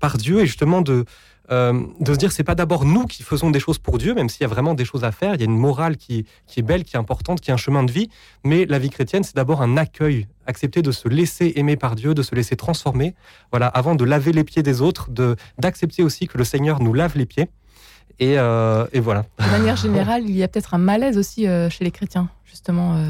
par 0.00 0.16
Dieu 0.16 0.40
et 0.40 0.46
justement 0.46 0.80
de 0.82 1.04
euh, 1.50 1.82
de 1.98 2.12
se 2.12 2.18
dire 2.18 2.30
c'est 2.30 2.44
pas 2.44 2.54
d'abord 2.54 2.84
nous 2.84 3.06
qui 3.06 3.24
faisons 3.24 3.50
des 3.50 3.58
choses 3.58 3.78
pour 3.78 3.98
Dieu, 3.98 4.14
même 4.14 4.28
s'il 4.28 4.42
y 4.42 4.44
a 4.44 4.48
vraiment 4.48 4.74
des 4.74 4.84
choses 4.84 5.02
à 5.02 5.10
faire, 5.10 5.34
il 5.34 5.40
y 5.40 5.42
a 5.42 5.46
une 5.46 5.58
morale 5.58 5.96
qui, 5.96 6.24
qui 6.46 6.60
est 6.60 6.62
belle, 6.62 6.84
qui 6.84 6.94
est 6.94 6.98
importante, 6.98 7.40
qui 7.40 7.50
est 7.50 7.52
un 7.52 7.56
chemin 7.56 7.82
de 7.82 7.90
vie, 7.90 8.08
mais 8.44 8.66
la 8.66 8.78
vie 8.78 8.90
chrétienne 8.90 9.24
c'est 9.24 9.34
d'abord 9.34 9.60
un 9.60 9.76
accueil, 9.76 10.28
accepter 10.46 10.80
de 10.80 10.92
se 10.92 11.08
laisser 11.08 11.54
aimer 11.56 11.76
par 11.76 11.96
Dieu, 11.96 12.14
de 12.14 12.22
se 12.22 12.36
laisser 12.36 12.54
transformer, 12.54 13.16
voilà, 13.50 13.66
avant 13.66 13.96
de 13.96 14.04
laver 14.04 14.30
les 14.30 14.44
pieds 14.44 14.62
des 14.62 14.80
autres, 14.80 15.10
de 15.10 15.34
d'accepter 15.58 16.04
aussi 16.04 16.28
que 16.28 16.38
le 16.38 16.44
Seigneur 16.44 16.80
nous 16.80 16.94
lave 16.94 17.16
les 17.16 17.26
pieds. 17.26 17.48
Et, 18.20 18.38
euh, 18.38 18.86
et, 18.92 19.00
voilà. 19.00 19.24
De 19.38 19.50
manière 19.50 19.76
générale, 19.76 20.22
il 20.24 20.36
y 20.36 20.42
a 20.42 20.48
peut-être 20.48 20.74
un 20.74 20.78
malaise 20.78 21.18
aussi 21.18 21.48
euh, 21.48 21.70
chez 21.70 21.84
les 21.84 21.90
chrétiens, 21.90 22.28
justement. 22.44 23.02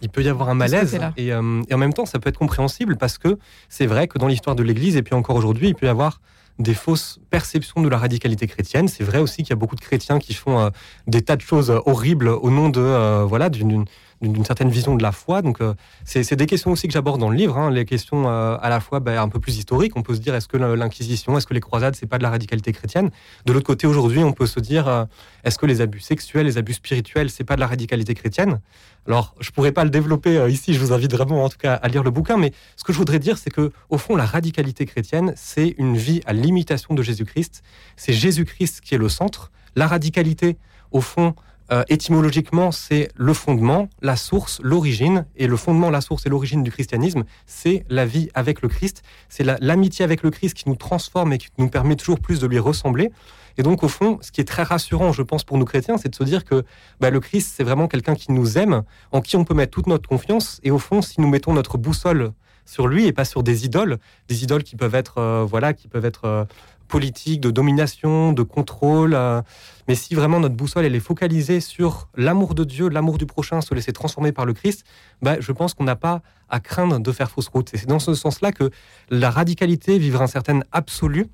il 0.00 0.08
peut 0.08 0.22
y 0.22 0.28
avoir 0.28 0.48
un 0.48 0.54
malaise 0.54 0.98
et, 1.16 1.28
et, 1.28 1.34
en 1.34 1.78
même 1.78 1.94
temps, 1.94 2.06
ça 2.06 2.18
peut 2.18 2.28
être 2.28 2.38
compréhensible 2.38 2.96
parce 2.96 3.18
que 3.18 3.38
c'est 3.68 3.86
vrai 3.86 4.08
que 4.08 4.18
dans 4.18 4.26
l'histoire 4.26 4.56
de 4.56 4.62
l'Église 4.62 4.96
et 4.96 5.02
puis 5.02 5.14
encore 5.14 5.36
aujourd'hui, 5.36 5.68
il 5.68 5.74
peut 5.74 5.86
y 5.86 5.88
avoir 5.88 6.20
des 6.58 6.74
fausses 6.74 7.18
perceptions 7.30 7.82
de 7.82 7.88
la 7.88 7.98
radicalité 7.98 8.46
chrétienne. 8.46 8.88
C'est 8.88 9.04
vrai 9.04 9.18
aussi 9.18 9.38
qu'il 9.38 9.50
y 9.50 9.52
a 9.52 9.56
beaucoup 9.56 9.76
de 9.76 9.80
chrétiens 9.80 10.18
qui 10.18 10.34
font 10.34 10.58
euh, 10.58 10.70
des 11.06 11.22
tas 11.22 11.36
de 11.36 11.40
choses 11.40 11.70
horribles 11.86 12.28
au 12.28 12.50
nom 12.50 12.68
de 12.68 12.80
euh, 12.80 13.24
voilà 13.24 13.48
d'une 13.48 13.84
d'une 14.28 14.44
certaine 14.44 14.70
vision 14.70 14.94
de 14.94 15.02
la 15.02 15.12
foi. 15.12 15.42
Donc, 15.42 15.60
euh, 15.60 15.74
c'est 16.04 16.34
des 16.36 16.46
questions 16.46 16.70
aussi 16.70 16.86
que 16.86 16.92
j'aborde 16.92 17.20
dans 17.20 17.30
le 17.30 17.36
livre, 17.36 17.58
hein. 17.58 17.70
les 17.70 17.84
questions 17.84 18.28
euh, 18.28 18.56
à 18.60 18.68
la 18.68 18.80
fois 18.80 19.00
bah, 19.00 19.20
un 19.20 19.28
peu 19.28 19.40
plus 19.40 19.58
historiques. 19.58 19.96
On 19.96 20.02
peut 20.02 20.14
se 20.14 20.20
dire, 20.20 20.34
est-ce 20.34 20.48
que 20.48 20.56
l'Inquisition, 20.56 21.36
est-ce 21.36 21.46
que 21.46 21.54
les 21.54 21.60
croisades, 21.60 21.96
c'est 21.96 22.06
pas 22.06 22.18
de 22.18 22.22
la 22.22 22.30
radicalité 22.30 22.72
chrétienne? 22.72 23.10
De 23.46 23.52
l'autre 23.52 23.66
côté, 23.66 23.86
aujourd'hui, 23.86 24.22
on 24.22 24.32
peut 24.32 24.46
se 24.46 24.60
dire, 24.60 24.86
euh, 24.88 25.04
est-ce 25.44 25.58
que 25.58 25.66
les 25.66 25.80
abus 25.80 26.00
sexuels, 26.00 26.46
les 26.46 26.58
abus 26.58 26.74
spirituels, 26.74 27.30
c'est 27.30 27.44
pas 27.44 27.56
de 27.56 27.60
la 27.60 27.66
radicalité 27.66 28.14
chrétienne? 28.14 28.60
Alors, 29.06 29.34
je 29.40 29.50
pourrais 29.50 29.72
pas 29.72 29.82
le 29.82 29.90
développer 29.90 30.48
ici. 30.48 30.74
Je 30.74 30.78
vous 30.78 30.92
invite 30.92 31.12
vraiment, 31.12 31.44
en 31.44 31.48
tout 31.48 31.58
cas, 31.58 31.74
à 31.74 31.88
lire 31.88 32.04
le 32.04 32.10
bouquin. 32.10 32.36
Mais 32.36 32.52
ce 32.76 32.84
que 32.84 32.92
je 32.92 32.98
voudrais 32.98 33.18
dire, 33.18 33.36
c'est 33.36 33.50
que, 33.50 33.72
au 33.90 33.98
fond, 33.98 34.14
la 34.14 34.26
radicalité 34.26 34.86
chrétienne, 34.86 35.32
c'est 35.36 35.74
une 35.78 35.96
vie 35.96 36.20
à 36.24 36.32
l'imitation 36.32 36.94
de 36.94 37.02
Jésus-Christ. 37.02 37.62
C'est 37.96 38.12
Jésus-Christ 38.12 38.80
qui 38.80 38.94
est 38.94 38.98
le 38.98 39.08
centre. 39.08 39.50
La 39.74 39.88
radicalité, 39.88 40.56
au 40.92 41.00
fond, 41.00 41.34
euh, 41.70 41.84
étymologiquement, 41.88 42.72
c'est 42.72 43.08
le 43.14 43.34
fondement, 43.34 43.88
la 44.00 44.16
source, 44.16 44.60
l'origine. 44.62 45.26
Et 45.36 45.46
le 45.46 45.56
fondement, 45.56 45.90
la 45.90 46.00
source 46.00 46.26
et 46.26 46.28
l'origine 46.28 46.62
du 46.62 46.70
christianisme, 46.70 47.24
c'est 47.46 47.84
la 47.88 48.04
vie 48.04 48.28
avec 48.34 48.62
le 48.62 48.68
Christ. 48.68 49.02
C'est 49.28 49.44
l'amitié 49.60 50.04
avec 50.04 50.22
le 50.22 50.30
Christ 50.30 50.54
qui 50.54 50.68
nous 50.68 50.76
transforme 50.76 51.32
et 51.32 51.38
qui 51.38 51.48
nous 51.58 51.68
permet 51.68 51.96
toujours 51.96 52.20
plus 52.20 52.40
de 52.40 52.46
lui 52.46 52.58
ressembler. 52.58 53.10
Et 53.58 53.62
donc, 53.62 53.82
au 53.82 53.88
fond, 53.88 54.18
ce 54.22 54.32
qui 54.32 54.40
est 54.40 54.44
très 54.44 54.62
rassurant, 54.62 55.12
je 55.12 55.22
pense, 55.22 55.44
pour 55.44 55.58
nous 55.58 55.64
chrétiens, 55.64 55.98
c'est 55.98 56.08
de 56.08 56.14
se 56.14 56.24
dire 56.24 56.44
que 56.44 56.64
bah, 57.00 57.10
le 57.10 57.20
Christ, 57.20 57.52
c'est 57.54 57.64
vraiment 57.64 57.86
quelqu'un 57.86 58.14
qui 58.14 58.32
nous 58.32 58.58
aime, 58.58 58.82
en 59.12 59.20
qui 59.20 59.36
on 59.36 59.44
peut 59.44 59.54
mettre 59.54 59.72
toute 59.72 59.86
notre 59.86 60.08
confiance. 60.08 60.60
Et 60.62 60.70
au 60.70 60.78
fond, 60.78 61.02
si 61.02 61.20
nous 61.20 61.28
mettons 61.28 61.52
notre 61.52 61.78
boussole 61.78 62.32
sur 62.64 62.86
lui 62.86 63.06
et 63.06 63.12
pas 63.12 63.24
sur 63.24 63.42
des 63.42 63.64
idoles, 63.64 63.98
des 64.28 64.44
idoles 64.44 64.62
qui 64.62 64.76
peuvent 64.76 64.94
être, 64.94 65.18
euh, 65.18 65.44
voilà, 65.44 65.72
qui 65.72 65.88
peuvent 65.88 66.04
être 66.04 66.24
euh, 66.24 66.44
politique, 66.92 67.40
de 67.40 67.50
domination, 67.50 68.34
de 68.34 68.42
contrôle. 68.42 69.14
Euh, 69.14 69.40
mais 69.88 69.94
si 69.94 70.14
vraiment 70.14 70.40
notre 70.40 70.54
boussole 70.54 70.84
elle 70.84 70.94
est 70.94 71.00
focalisée 71.00 71.60
sur 71.60 72.08
l'amour 72.14 72.54
de 72.54 72.64
Dieu, 72.64 72.90
l'amour 72.90 73.16
du 73.16 73.24
prochain, 73.24 73.62
se 73.62 73.74
laisser 73.74 73.94
transformer 73.94 74.30
par 74.30 74.44
le 74.44 74.52
Christ, 74.52 74.84
bah, 75.22 75.36
je 75.40 75.52
pense 75.52 75.72
qu'on 75.72 75.84
n'a 75.84 75.96
pas 75.96 76.20
à 76.50 76.60
craindre 76.60 77.00
de 77.00 77.12
faire 77.12 77.30
fausse 77.30 77.48
route. 77.48 77.72
Et 77.72 77.78
c'est 77.78 77.88
dans 77.88 77.98
ce 77.98 78.12
sens-là 78.12 78.52
que 78.52 78.70
la 79.08 79.30
radicalité, 79.30 79.98
vivre 79.98 80.20
un 80.20 80.26
certain 80.26 80.60
absolu, 80.70 81.28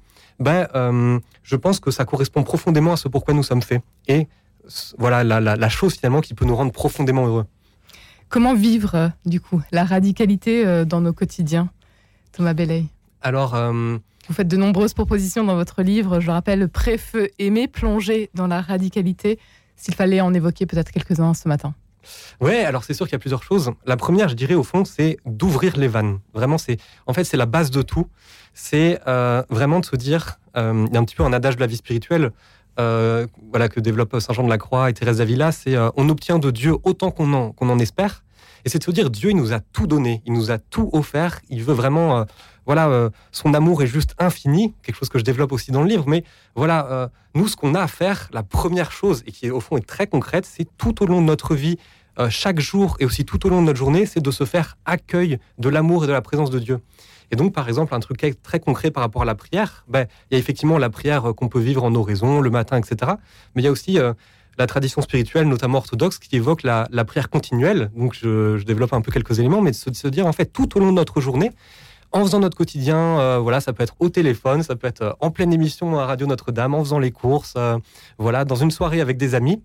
euh, 0.47 1.19
je 1.43 1.57
pense 1.57 1.81
que 1.81 1.91
ça 1.91 2.05
correspond 2.05 2.45
profondément 2.45 2.93
à 2.93 2.97
ce 2.97 3.09
pourquoi 3.09 3.35
nous 3.35 3.43
sommes 3.43 3.63
faits. 3.63 3.83
Et 4.07 4.29
voilà 4.97 5.25
la, 5.25 5.41
la, 5.41 5.69
chose 5.69 5.95
finalement 5.95 6.21
qui 6.21 6.35
peut 6.35 6.45
nous 6.45 6.55
rendre 6.55 6.71
profondément 6.71 7.27
heureux. 7.27 7.47
Comment 8.29 8.55
vivre, 8.55 8.95
euh, 8.95 9.09
du 9.27 9.41
coup, 9.41 9.61
la 9.73 9.85
radicalité 9.85 10.85
dans 10.85 11.01
nos 11.01 11.13
quotidiens 11.13 11.69
Thomas 12.31 12.55
Belley? 12.55 12.85
Alors, 13.23 13.57
vous 14.29 14.35
faites 14.35 14.49
de 14.49 14.57
nombreuses 14.57 14.95
propositions 14.95 15.45
dans 15.45 15.55
votre 15.55 15.83
livre. 15.83 16.21
Je 16.21 16.31
rappelle 16.31 16.69
Pré-feu 16.69 17.31
aimer, 17.39 17.67
plonger 17.67 18.31
dans 18.35 18.47
la 18.47 18.61
radicalité. 18.61 19.39
S'il 19.77 19.95
fallait 19.95 20.21
en 20.21 20.35
évoquer 20.35 20.67
peut-être 20.67 20.91
quelques-uns 20.91 21.35
ce 21.35 21.49
matin. 21.49 21.75
Ouais, 22.41 22.65
alors 22.65 22.85
c'est 22.85 22.95
sûr 22.95 23.07
qu'il 23.07 23.13
y 23.13 23.17
a 23.17 23.21
plusieurs 23.21 23.43
choses. 23.43 23.71
La 23.87 23.97
première, 23.97 24.29
je 24.29 24.35
dirais 24.35 24.55
au 24.55 24.63
fond, 24.63 24.85
c'est 24.85 25.19
d'ouvrir 25.25 25.77
les 25.77 25.89
vannes. 25.89 26.19
Vraiment, 26.35 26.59
c'est 26.59 26.79
en 27.07 27.13
fait 27.13 27.25
c'est 27.25 27.37
la 27.37 27.47
base 27.47 27.71
de 27.71 27.83
tout. 27.83 28.07
C'est 28.55 29.01
euh, 29.07 29.43
vraiment 29.51 29.81
de 29.81 29.85
se 29.85 29.97
dire, 29.97 30.39
euh, 30.57 30.87
il 30.89 30.95
y 30.95 30.97
a 30.97 31.01
un 31.01 31.05
petit 31.05 31.17
peu 31.17 31.23
un 31.23 31.33
adage 31.33 31.57
de 31.57 31.61
la 31.61 31.67
vie 31.67 31.77
spirituelle, 31.77 32.33
euh, 32.79 33.27
voilà 33.51 33.69
que 33.69 33.81
développe 33.81 34.19
Saint 34.21 34.33
Jean 34.33 34.45
de 34.45 34.49
la 34.49 34.59
Croix 34.59 34.91
et 34.91 34.95
Thérèse 34.95 35.19
d'Avila, 35.19 35.53
c'est 35.53 35.77
on 35.97 36.09
obtient 36.09 36.39
de 36.39 36.51
Dieu 36.51 36.77
autant 36.85 37.11
qu'on 37.11 37.33
en, 37.33 37.53
qu'on 37.53 37.69
en 37.69 37.79
espère. 37.79 38.25
Et 38.65 38.69
c'est 38.69 38.79
de 38.79 38.85
se 38.85 38.91
dire, 38.91 39.11
Dieu, 39.11 39.31
il 39.31 39.37
nous 39.37 39.53
a 39.53 39.61
tout 39.61 39.87
donné, 39.87 40.23
il 40.27 40.33
nous 40.33 40.51
a 40.51 40.59
tout 40.59 40.91
offert. 40.93 41.41
Il 41.49 41.63
veut 41.63 41.75
vraiment 41.75 42.27
voilà, 42.69 42.89
euh, 42.91 43.09
son 43.33 43.55
amour 43.55 43.83
est 43.83 43.87
juste 43.87 44.15
infini, 44.19 44.75
quelque 44.83 44.97
chose 44.97 45.09
que 45.09 45.19
je 45.19 45.25
développe 45.25 45.53
aussi 45.53 45.71
dans 45.73 45.81
le 45.81 45.89
livre. 45.89 46.05
Mais 46.07 46.23
voilà, 46.55 46.87
euh, 46.91 47.09
nous, 47.35 47.49
ce 47.49 47.57
qu'on 47.57 47.75
a 47.75 47.81
à 47.81 47.87
faire, 47.87 48.29
la 48.31 48.43
première 48.43 48.93
chose, 48.93 49.23
et 49.27 49.33
qui 49.33 49.51
au 49.51 49.61
fond 49.61 49.79
est 49.79 49.87
très 49.87 50.07
concrète, 50.07 50.45
c'est 50.45 50.69
tout 50.77 51.03
au 51.03 51.07
long 51.07 51.23
de 51.23 51.27
notre 51.27 51.55
vie, 51.55 51.79
euh, 52.19 52.29
chaque 52.29 52.61
jour 52.61 52.99
et 53.01 53.07
aussi 53.07 53.25
tout 53.25 53.47
au 53.47 53.49
long 53.49 53.63
de 53.63 53.67
notre 53.67 53.79
journée, 53.79 54.05
c'est 54.05 54.21
de 54.21 54.31
se 54.31 54.45
faire 54.45 54.77
accueil 54.85 55.39
de 55.57 55.69
l'amour 55.71 56.05
et 56.05 56.09
de 56.09 56.13
la 56.13 56.21
présence 56.21 56.51
de 56.51 56.59
Dieu. 56.59 56.81
Et 57.31 57.37
donc, 57.37 57.55
par 57.55 57.69
exemple, 57.69 57.95
un 57.95 58.01
truc 58.01 58.23
très 58.43 58.61
concret 58.61 58.91
par 58.91 59.03
rapport 59.03 59.23
à 59.23 59.25
la 59.25 59.35
prière, 59.35 59.87
ben, 59.89 60.07
il 60.31 60.35
y 60.35 60.37
a 60.37 60.39
effectivement 60.39 60.77
la 60.77 60.91
prière 60.91 61.23
qu'on 61.35 61.49
peut 61.49 61.61
vivre 61.61 61.85
en 61.85 61.95
oraison, 61.95 62.43
le 62.43 62.51
matin, 62.51 62.77
etc. 62.77 63.13
Mais 63.55 63.63
il 63.63 63.65
y 63.65 63.69
a 63.69 63.71
aussi 63.71 63.99
la 64.59 64.67
tradition 64.67 65.01
spirituelle, 65.01 65.47
notamment 65.47 65.79
orthodoxe, 65.79 66.19
qui 66.19 66.37
évoque 66.37 66.65
la, 66.65 66.87
prière 67.07 67.31
continuelle. 67.31 67.91
Donc, 67.97 68.15
je, 68.15 68.63
développe 68.65 68.93
un 68.93 69.03
peu 69.03 69.13
quelques 69.13 69.39
éléments, 69.39 69.61
mais 69.61 69.71
de 69.71 69.77
se, 69.77 69.89
de 69.91 69.97
se 69.97 70.09
dire, 70.09 70.27
en 70.27 70.33
fait, 70.33 70.47
tout 70.47 70.77
au 70.77 70.81
long 70.81 70.89
de 70.89 70.97
notre 70.97 71.21
journée, 71.21 71.53
en 72.13 72.23
faisant 72.23 72.41
notre 72.41 72.57
quotidien. 72.57 73.39
voilà, 73.39 73.61
ça 73.61 73.73
peut 73.73 73.83
être 73.83 73.95
au 73.99 74.09
téléphone, 74.09 74.63
ça 74.63 74.77
peut 74.77 74.87
être 74.87 75.17
en 75.21 75.31
pleine 75.31 75.53
émission 75.53 75.99
à 75.99 76.07
Radio 76.07 76.27
Notre-Dame, 76.27 76.75
en 76.75 76.85
faisant 76.85 76.99
les 76.99 77.11
courses, 77.11 77.55
voilà, 78.19 78.45
dans 78.45 78.57
une 78.57 78.71
soirée 78.71 79.01
avec 79.01 79.17
des 79.17 79.35
amis. 79.35 79.63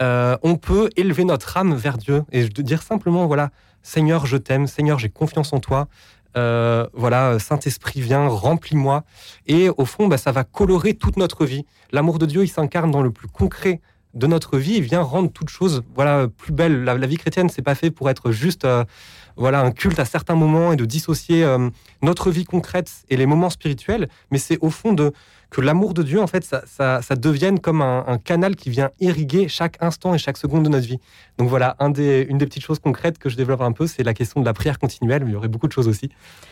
on 0.00 0.56
peut 0.56 0.90
élever 0.96 1.24
notre 1.24 1.56
âme 1.56 1.74
vers 1.74 1.98
Dieu 1.98 2.22
et 2.32 2.48
dire 2.48 2.82
simplement 2.82 3.26
voilà, 3.26 3.50
Seigneur, 3.82 4.26
je 4.26 4.36
t'aime, 4.36 4.66
Seigneur, 4.66 4.98
j'ai 4.98 5.08
confiance 5.08 5.52
en 5.52 5.60
toi. 5.60 5.88
Euh, 6.36 6.86
voilà, 6.92 7.38
Saint-Esprit, 7.38 8.00
vient, 8.00 8.28
remplis-moi. 8.28 9.04
Et 9.46 9.68
au 9.68 9.84
fond, 9.84 10.06
bah, 10.06 10.18
ça 10.18 10.32
va 10.32 10.44
colorer 10.44 10.94
toute 10.94 11.16
notre 11.16 11.44
vie. 11.44 11.66
L'amour 11.92 12.18
de 12.18 12.26
Dieu, 12.26 12.44
il 12.44 12.48
s'incarne 12.48 12.90
dans 12.90 13.02
le 13.02 13.10
plus 13.10 13.28
concret 13.28 13.80
de 14.14 14.26
notre 14.26 14.58
vie 14.58 14.76
et 14.76 14.80
vient 14.80 15.02
rendre 15.02 15.30
toute 15.30 15.50
chose 15.50 15.82
voilà, 15.94 16.26
plus 16.28 16.52
belle. 16.52 16.84
La, 16.84 16.94
vie 17.06 17.16
chrétienne, 17.16 17.48
c'est 17.48 17.62
pas 17.62 17.74
fait 17.74 17.90
pour 17.90 18.10
être 18.10 18.32
juste 18.32 18.64
euh, 18.64 18.84
voilà, 19.36 19.60
un 19.60 19.70
culte 19.70 19.98
à 19.98 20.04
certains 20.04 20.34
moments 20.34 20.72
et 20.72 20.76
de 20.76 20.84
dissocier 20.84 21.44
euh, 21.44 21.70
notre 22.02 22.30
vie 22.30 22.44
concrète 22.44 22.90
et 23.08 23.16
les 23.16 23.26
moments 23.26 23.50
spirituels, 23.50 24.08
mais 24.30 24.38
c'est 24.38 24.58
au 24.60 24.70
fond 24.70 24.92
de 24.92 25.12
que 25.50 25.60
l'amour 25.60 25.94
de 25.94 26.02
Dieu, 26.02 26.20
en 26.20 26.26
fait, 26.26 26.44
ça, 26.44 26.62
ça, 27.02 27.16
devienne 27.16 27.58
comme 27.58 27.82
un, 27.82 28.18
canal 28.18 28.54
qui 28.54 28.70
vient 28.70 28.90
irriguer 29.00 29.48
chaque 29.48 29.76
instant 29.80 30.14
et 30.14 30.18
chaque 30.18 30.36
seconde 30.36 30.64
de 30.64 30.68
notre 30.68 30.86
vie. 30.86 31.00
Donc 31.38 31.48
voilà, 31.48 31.74
un 31.80 31.90
des, 31.90 32.26
une 32.28 32.38
des 32.38 32.46
petites 32.46 32.62
choses 32.62 32.78
concrètes 32.78 33.18
que 33.18 33.28
je 33.28 33.36
développe 33.36 33.60
un 33.60 33.72
peu, 33.72 33.86
c'est 33.86 34.04
la 34.04 34.14
question 34.14 34.40
de 34.40 34.46
la 34.46 34.52
prière 34.52 34.78
continuelle. 34.78 35.24
Mais 35.24 35.30
il 35.30 35.34
y 35.34 35.36
aurait 35.36 35.48
beaucoup 35.48 35.66
de 35.66 35.72
choses 35.72 35.88
aussi. 35.88 36.08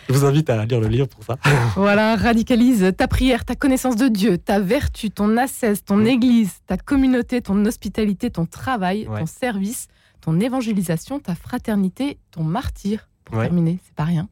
Je 0.08 0.14
vous 0.14 0.24
invite 0.24 0.50
à 0.50 0.64
lire 0.64 0.80
le 0.80 0.88
livre 0.88 1.06
pour 1.06 1.24
ça. 1.24 1.36
Voilà, 1.76 2.16
radicalise 2.16 2.92
ta 2.96 3.06
prière, 3.06 3.44
ta 3.44 3.54
connaissance 3.54 3.96
de 3.96 4.08
Dieu, 4.08 4.36
ta 4.36 4.58
vertu, 4.58 5.10
ton 5.10 5.36
ascèse, 5.36 5.84
ton 5.84 6.04
église, 6.04 6.54
ta 6.66 6.76
communauté, 6.76 7.40
ton 7.40 7.64
hospitalité, 7.64 8.30
ton 8.30 8.46
travail, 8.46 9.06
ton 9.06 9.26
service, 9.26 9.86
ton 10.20 10.40
évangélisation, 10.40 11.20
ta 11.20 11.34
fraternité, 11.34 12.18
ton 12.30 12.44
martyr. 12.44 13.08
Pour 13.24 13.40
terminer, 13.40 13.78
c'est 13.84 13.94
pas 13.94 14.04
rien. 14.04 14.28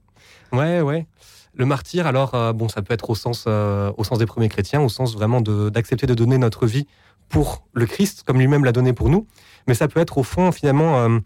Ouais, 0.53 0.81
ouais. 0.81 1.07
Le 1.55 1.65
martyr, 1.65 2.07
alors, 2.07 2.35
euh, 2.35 2.53
bon, 2.53 2.69
ça 2.69 2.83
peut 2.83 2.93
être 2.93 3.09
au 3.11 3.15
sens, 3.15 3.45
euh, 3.47 3.93
au 3.97 4.05
sens 4.05 4.19
des 4.19 4.27
premiers 4.27 4.49
chrétiens, 4.49 4.81
au 4.81 4.89
sens 4.89 5.15
vraiment 5.15 5.41
d'accepter 5.41 6.07
de, 6.07 6.15
donner 6.15 6.39
notre 6.39 6.67
vie 6.67 6.87
pour 7.29 7.67
le 7.73 7.87
Christ, 7.87 8.23
comme 8.27 8.39
lui-même 8.39 8.65
l'a 8.65 8.73
donné 8.73 8.93
pour 8.93 9.09
nous. 9.09 9.27
Mais 9.67 9.75
ça 9.75 9.89
peut 9.89 10.01
être 10.01 10.19
au 10.19 10.23
fond, 10.23 10.53
finalement, 10.53 10.99
euh, 10.99 11.19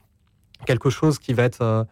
quelque 0.66 0.90
chose 0.90 1.18
qui 1.18 1.32
va 1.32 1.42
être, 1.42 1.86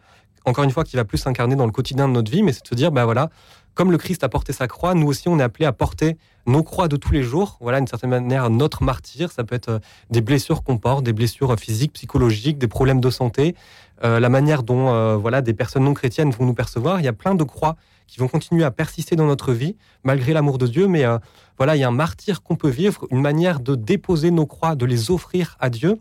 encore 0.49 0.63
une 0.63 0.71
fois, 0.71 0.83
qui 0.83 0.95
va 0.95 1.05
plus 1.05 1.17
s'incarner 1.17 1.55
dans 1.55 1.65
le 1.65 1.71
quotidien 1.71 2.07
de 2.07 2.13
notre 2.13 2.31
vie, 2.31 2.43
mais 2.43 2.51
c'est 2.51 2.63
de 2.63 2.67
se 2.67 2.75
dire, 2.75 2.91
ben 2.91 3.05
voilà, 3.05 3.29
comme 3.75 3.91
le 3.91 3.97
Christ 3.97 4.23
a 4.23 4.29
porté 4.29 4.51
sa 4.51 4.67
croix, 4.67 4.93
nous 4.93 5.07
aussi, 5.07 5.29
on 5.29 5.39
est 5.39 5.43
appelé 5.43 5.65
à 5.65 5.71
porter 5.71 6.17
nos 6.45 6.63
croix 6.63 6.87
de 6.87 6.97
tous 6.97 7.13
les 7.13 7.23
jours. 7.23 7.57
Voilà, 7.61 7.79
d'une 7.79 7.87
certaine 7.87 8.09
manière, 8.09 8.49
notre 8.49 8.83
martyr, 8.83 9.31
ça 9.31 9.43
peut 9.43 9.55
être 9.55 9.79
des 10.09 10.21
blessures 10.21 10.63
qu'on 10.63 10.77
porte, 10.77 11.03
des 11.03 11.13
blessures 11.13 11.55
physiques, 11.57 11.93
psychologiques, 11.93 12.57
des 12.57 12.67
problèmes 12.67 12.99
de 12.99 13.09
santé, 13.09 13.55
la 14.01 14.29
manière 14.29 14.63
dont 14.63 15.17
voilà 15.17 15.41
des 15.41 15.53
personnes 15.53 15.83
non 15.83 15.93
chrétiennes 15.93 16.31
vont 16.31 16.45
nous 16.45 16.53
percevoir. 16.53 16.99
Il 16.99 17.05
y 17.05 17.07
a 17.07 17.13
plein 17.13 17.35
de 17.35 17.43
croix 17.43 17.75
qui 18.09 18.19
vont 18.19 18.27
continuer 18.27 18.63
à 18.63 18.71
persister 18.71 19.15
dans 19.15 19.27
notre 19.27 19.53
vie, 19.53 19.75
malgré 20.03 20.33
l'amour 20.33 20.57
de 20.57 20.67
Dieu. 20.67 20.87
Mais 20.87 21.05
euh, 21.05 21.19
voilà, 21.57 21.75
il 21.75 21.79
y 21.79 21.83
a 21.83 21.87
un 21.87 21.91
martyr 21.91 22.41
qu'on 22.41 22.55
peut 22.55 22.69
vivre, 22.69 23.05
une 23.11 23.21
manière 23.21 23.59
de 23.59 23.75
déposer 23.75 24.31
nos 24.31 24.47
croix, 24.47 24.75
de 24.75 24.85
les 24.85 25.11
offrir 25.11 25.55
à 25.59 25.69
Dieu. 25.69 25.99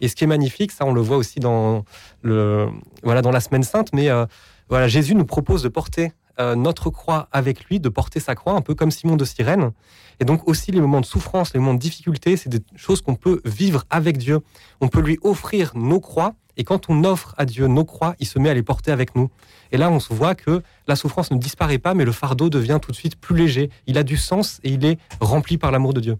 Et 0.00 0.08
ce 0.08 0.16
qui 0.16 0.24
est 0.24 0.26
magnifique, 0.26 0.72
ça 0.72 0.84
on 0.84 0.92
le 0.92 1.00
voit 1.00 1.16
aussi 1.16 1.40
dans, 1.40 1.84
le, 2.22 2.68
voilà, 3.02 3.22
dans 3.22 3.30
la 3.30 3.40
Semaine 3.40 3.62
Sainte, 3.62 3.90
mais 3.92 4.08
euh, 4.08 4.26
voilà, 4.68 4.88
Jésus 4.88 5.14
nous 5.14 5.26
propose 5.26 5.62
de 5.62 5.68
porter 5.68 6.12
euh, 6.38 6.54
notre 6.54 6.90
croix 6.90 7.28
avec 7.32 7.64
lui, 7.64 7.80
de 7.80 7.88
porter 7.88 8.20
sa 8.20 8.34
croix, 8.34 8.54
un 8.54 8.62
peu 8.62 8.74
comme 8.74 8.90
Simon 8.90 9.16
de 9.16 9.24
Cyrène. 9.24 9.72
Et 10.20 10.24
donc 10.24 10.48
aussi 10.48 10.70
les 10.70 10.80
moments 10.80 11.00
de 11.00 11.06
souffrance, 11.06 11.52
les 11.52 11.60
moments 11.60 11.74
de 11.74 11.80
difficulté, 11.80 12.36
c'est 12.36 12.48
des 12.48 12.60
choses 12.76 13.02
qu'on 13.02 13.14
peut 13.14 13.40
vivre 13.44 13.84
avec 13.90 14.16
Dieu. 14.16 14.40
On 14.80 14.88
peut 14.88 15.00
lui 15.00 15.18
offrir 15.22 15.72
nos 15.74 16.00
croix, 16.00 16.34
et 16.56 16.64
quand 16.64 16.88
on 16.88 17.04
offre 17.04 17.34
à 17.36 17.44
Dieu 17.44 17.66
nos 17.66 17.84
croix, 17.84 18.14
il 18.20 18.26
se 18.26 18.38
met 18.38 18.50
à 18.50 18.54
les 18.54 18.62
porter 18.62 18.90
avec 18.90 19.16
nous. 19.16 19.30
Et 19.72 19.76
là, 19.76 19.90
on 19.90 20.00
se 20.00 20.12
voit 20.12 20.34
que 20.34 20.62
la 20.86 20.96
souffrance 20.96 21.30
ne 21.30 21.38
disparaît 21.38 21.78
pas, 21.78 21.94
mais 21.94 22.04
le 22.04 22.12
fardeau 22.12 22.50
devient 22.50 22.78
tout 22.80 22.90
de 22.90 22.96
suite 22.96 23.16
plus 23.16 23.36
léger. 23.36 23.70
Il 23.86 23.98
a 23.98 24.02
du 24.02 24.16
sens 24.16 24.60
et 24.62 24.70
il 24.70 24.84
est 24.84 24.98
rempli 25.20 25.58
par 25.58 25.70
l'amour 25.70 25.94
de 25.94 26.00
Dieu. 26.00 26.18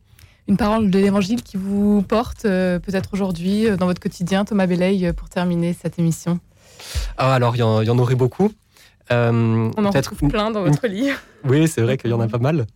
Une 0.51 0.57
parole 0.57 0.91
de 0.91 0.99
l'évangile 0.99 1.45
qui 1.45 1.57
vous 1.57 2.03
porte 2.03 2.45
euh, 2.45 2.81
peut-être 2.81 3.11
aujourd'hui 3.13 3.69
euh, 3.69 3.77
dans 3.77 3.87
votre 3.87 4.01
quotidien, 4.01 4.45
Thomas 4.45 4.67
Belley, 4.67 5.05
euh, 5.05 5.13
pour 5.13 5.29
terminer 5.29 5.77
cette 5.81 6.01
émission 6.01 6.41
ah, 7.19 7.33
Alors, 7.33 7.55
il 7.55 7.61
y, 7.61 7.63
en 7.63 7.99
aurait 8.01 8.17
beaucoup. 8.17 8.51
Euh, 9.13 9.71
On 9.77 9.85
en 9.85 9.91
retrouve 9.91 10.29
plein 10.29 10.51
dans 10.51 10.65
votre 10.65 10.89
livre. 10.89 11.17
Oui, 11.45 11.69
c'est 11.69 11.83
vrai 11.83 11.97
qu'il 11.97 12.11
y 12.11 12.13
en 12.13 12.21
a 12.21 12.27
pas 12.27 12.39
mal. 12.39 12.67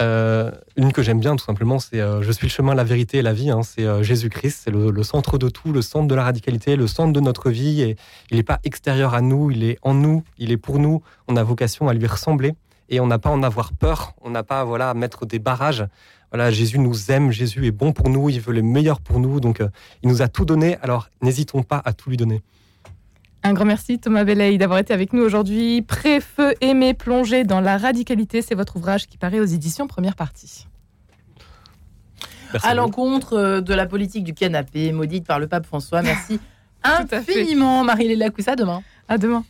Euh, 0.00 0.50
une 0.76 0.90
que 0.90 1.02
j'aime 1.02 1.20
bien, 1.20 1.36
tout 1.36 1.44
simplement, 1.44 1.78
c'est 1.78 2.00
euh, 2.00 2.22
Je 2.22 2.32
suis 2.32 2.46
le 2.46 2.50
chemin, 2.50 2.74
la 2.74 2.82
vérité 2.82 3.18
et 3.18 3.22
la 3.22 3.34
vie. 3.34 3.50
Hein. 3.50 3.62
c'est 3.62 4.02
Jésus-Christ, 4.02 4.62
c'est 4.64 4.70
le, 4.70 5.02
centre 5.02 5.36
de 5.36 5.50
tout, 5.50 5.70
le 5.70 5.82
centre 5.82 6.08
de 6.08 6.14
la 6.14 6.24
radicalité, 6.24 6.76
le 6.76 6.86
centre 6.86 7.12
de 7.12 7.20
notre 7.20 7.50
vie. 7.50 7.82
Et 7.82 7.96
il 8.30 8.38
n'est 8.38 8.42
pas 8.42 8.58
extérieur 8.64 9.12
à 9.12 9.20
nous, 9.20 9.50
il 9.50 9.64
est 9.64 9.78
en 9.82 9.92
nous, 9.92 10.24
il 10.38 10.50
est 10.50 10.56
pour 10.56 10.78
nous. 10.78 11.02
On 11.28 11.36
a 11.36 11.42
vocation 11.42 11.88
à 11.88 11.92
lui 11.92 12.06
ressembler 12.06 12.54
et 12.88 13.00
on 13.00 13.06
n'a 13.06 13.18
pas 13.18 13.28
à 13.28 13.32
en 13.32 13.42
avoir 13.42 13.72
peur. 13.74 14.14
On 14.22 14.30
n'a 14.30 14.42
pas 14.42 14.64
voilà, 14.64 14.90
à 14.90 14.94
mettre 14.94 15.26
des 15.26 15.38
barrages. 15.38 15.84
Voilà, 16.32 16.50
Jésus 16.50 16.78
nous 16.78 17.10
aime, 17.10 17.30
Jésus 17.30 17.66
est 17.66 17.72
bon 17.72 17.92
pour 17.92 18.08
nous, 18.08 18.30
il 18.30 18.40
veut 18.40 18.54
le 18.54 18.62
meilleur 18.62 19.00
pour 19.00 19.20
nous. 19.20 19.38
Donc, 19.38 19.62
il 20.02 20.08
nous 20.08 20.22
a 20.22 20.28
tout 20.28 20.44
donné. 20.44 20.78
Alors, 20.82 21.10
n'hésitons 21.20 21.62
pas 21.62 21.80
à 21.84 21.92
tout 21.92 22.08
lui 22.08 22.16
donner. 22.16 22.42
Un 23.44 23.54
grand 23.54 23.64
merci 23.64 23.98
Thomas 23.98 24.24
Belley 24.24 24.56
d'avoir 24.56 24.78
été 24.78 24.94
avec 24.94 25.12
nous 25.12 25.22
aujourd'hui. 25.22 25.82
Pré-feu, 25.82 26.54
aimer, 26.60 26.94
plonger 26.94 27.42
dans 27.42 27.60
la 27.60 27.76
radicalité, 27.76 28.40
c'est 28.40 28.54
votre 28.54 28.76
ouvrage 28.76 29.06
qui 29.08 29.18
paraît 29.18 29.40
aux 29.40 29.44
éditions 29.44 29.88
première 29.88 30.14
partie. 30.14 30.68
à 32.62 32.74
l'encontre 32.74 33.32
euh, 33.32 33.60
de 33.60 33.74
la 33.74 33.86
politique 33.86 34.22
du 34.22 34.32
canapé, 34.32 34.92
maudite 34.92 35.26
par 35.26 35.40
le 35.40 35.48
pape 35.48 35.66
François. 35.66 36.02
Merci 36.02 36.38
infiniment 36.84 37.82
Marie-Léla 37.82 38.30
Coussa. 38.30 38.54
Demain. 38.54 38.82
À 39.08 39.18
demain. 39.18 39.44